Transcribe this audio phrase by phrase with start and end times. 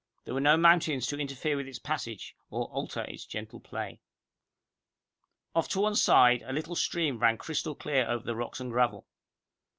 [0.25, 4.01] There were no mountains to interfere with its passage, or alter its gentle play.
[5.53, 9.01] Off to one side, a little stream ran crystal clear over rocks and gravel.
[9.01, 9.05] Dr.